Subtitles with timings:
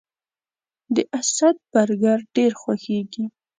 [0.95, 3.25] د اسد برګر ډیر خوښیږي